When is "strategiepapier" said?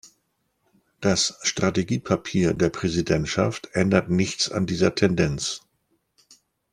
1.43-2.55